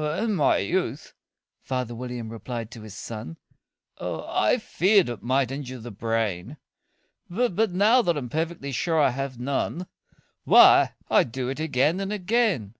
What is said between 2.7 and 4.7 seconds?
to his son, "I